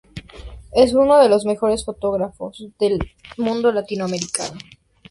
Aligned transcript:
Es 0.73 0.93
uno 0.95 1.19
de 1.19 1.29
los 1.29 1.45
mejores 1.45 1.85
fotógrafo 1.85 2.51
del 2.79 2.97
mundo 3.37 3.71
latinoamericano. 3.71 4.57